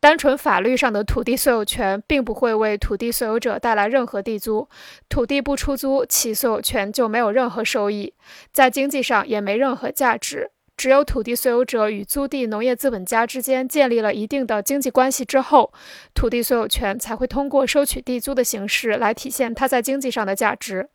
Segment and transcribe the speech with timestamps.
[0.00, 4.66] 单纯法律上的土地所有权，并不会为土地所有者带来任何地租。
[5.10, 8.14] 土地不出租，其所有权就没有任何收益，
[8.50, 10.50] 在经济上也没任何价值。
[10.74, 15.70] 只有土地所有者与租地农业资本家之间建立了一定的经济关系之后，
[16.14, 20.88] 土地所有权才会通过收取地租的形式来体现它在经济上的价值。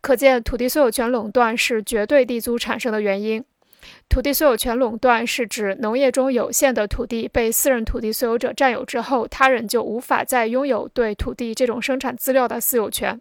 [0.00, 3.44] 可见，土地所有权垄断是绝对地租产生的原因。
[4.08, 13.20] 土地所有权垄断是指农业中有限的土地被私人土地所有者占有之后，他人就无法再拥有对土地这种生产资料的私有权。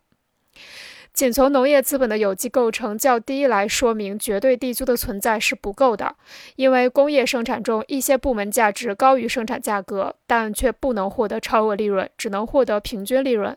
[1.12, 6.14] 仅从农业资本的有机构成较低来说明绝对地租的存在是不够的，
[6.58, 13.56] 因为工业生产中一些部门价值高于生产价格，但却不能获得超额利润，只能获得平均利润。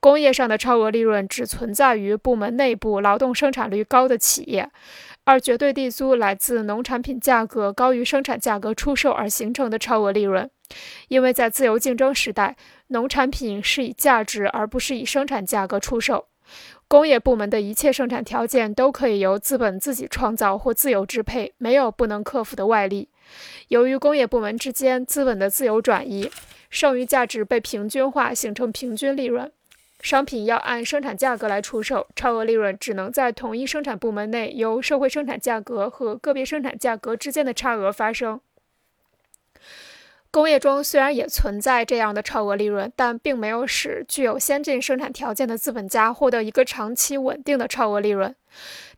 [0.00, 4.70] 工业上的超额利润只存在于部门内部劳动生产率高的企业，
[5.28, 10.48] 而绝对地租来自农产品价格高于生产价格出售而形成的超额利润，
[11.08, 12.56] 因为在自由竞争时代，
[12.86, 16.28] 农产品是以价值而不是以生产价格出售。
[16.88, 23.10] 工业部门的一切生产条件都可以由资本自己创造或自由支配，没有不能克服的外力。
[23.68, 26.30] 由于工业部门之间资本的自由转移，
[26.70, 29.52] 剩余价值被平均化，形成平均利润。
[30.00, 38.40] 商品要按生产价格来出售，超额利润只能在同一生产部门内由社会生产价格和个别生产价格之间的差额发生。
[40.30, 48.34] 工业中虽然也存在这样的超额利润，但并没有使具有先进生产条件的资本家获得一个长期稳定的超额利润。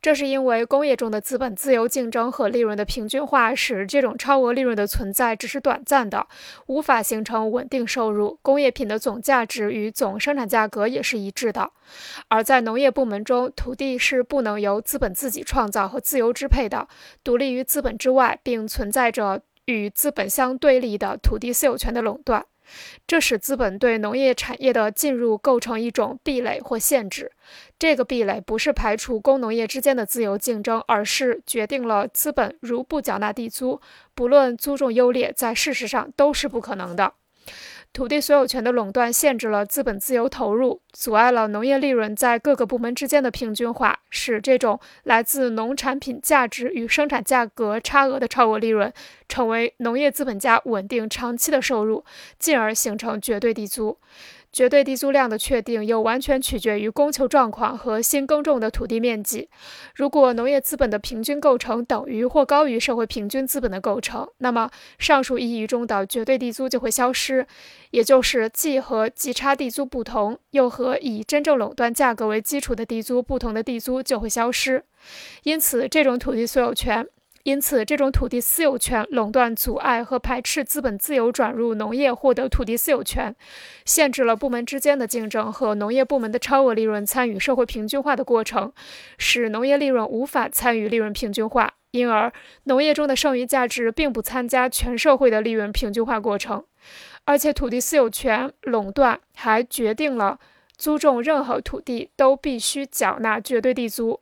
[0.03, 6.27] 这是因为工业中的资本自由竞争和利润的平均化，使这种超额利润的存在只是短暂的，
[6.67, 8.39] 无法形成稳定收入。
[8.43, 11.71] 工业品的总价值与总生产价格也是一致的。
[12.29, 16.89] 而在农业部门中，土地是不能由资本自己创造和自由支配的，
[17.23, 19.43] 独立于资本之外，并存在着。
[19.67, 22.45] 与资本相对立的土地私有权的垄断，
[23.07, 27.33] 这使资本对农业产业的进入构成一种壁垒或限制。
[27.79, 33.81] 这个壁垒不是排除工农业之间的自由竞争，而是决定了资本如不缴纳地租，
[34.15, 37.15] 不论租种优劣，在事实上都是不可能的。
[37.93, 48.93] 土地所有权的垄断限制了资本自由投入，阻碍了农业利润在各个部门之间的平均化，使这种来自农产品价值与生产价格差额的超额利润
[49.29, 52.05] 成为农业资本家稳定长期的收入，
[52.39, 53.99] 进而形成绝对地租。
[54.53, 59.49] 绝对地租量的确定又完全取决于供求状况和新耕种的土地面积。
[59.95, 67.47] 如果农业资本的平均构成等于或高于社会平均资本的构成，那么上述意义中的绝对地租就会消失，
[67.91, 74.85] 也就是既和极差地租不同，又和以真正垄断价格为基础的地租不同的地租就会消失。
[75.45, 77.07] 因此，这种土地所有权。
[77.45, 83.35] 因此，这种土地私有权垄断阻碍和排斥资本自由转入农业获得土地私有权，
[83.87, 88.73] 限制了部门之间的竞争和农业部门的超额利润参与社会平均化的过程，
[89.17, 92.31] 使农业利润无法参与利润平均化，因而
[92.65, 96.63] 农业中的剩余价值并不参加全社会的利润平均化过程。
[97.25, 100.39] 而且，土地私有权垄断还决定了
[100.77, 104.21] 租种任何土地都必须缴纳绝对地租。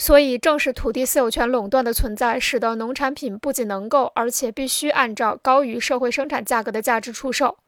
[0.00, 7.58] 所以，正是土地私有权垄断的存在，使得农产品不仅能够，而且必须按照高于社会生产价格的价值出售。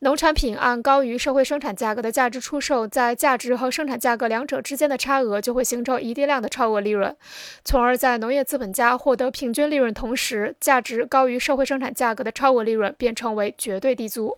[0.00, 7.16] 农产品按高于社会生产价格的价值出售，在价值和生产价格两者之间的差额就会形成一定量的超额利润，
[7.64, 14.36] 从而在农业资本家获得平均利润同时，价值高于社会生产价格的超额利润便成为绝对地租。